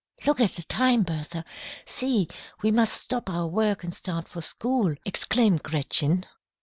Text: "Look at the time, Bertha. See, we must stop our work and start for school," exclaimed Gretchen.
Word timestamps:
"Look 0.25 0.41
at 0.41 0.53
the 0.53 0.63
time, 0.63 1.03
Bertha. 1.03 1.45
See, 1.85 2.27
we 2.63 2.71
must 2.71 2.99
stop 2.99 3.29
our 3.29 3.45
work 3.45 3.83
and 3.83 3.93
start 3.93 4.27
for 4.27 4.41
school," 4.41 4.95
exclaimed 5.05 5.61
Gretchen. 5.61 6.25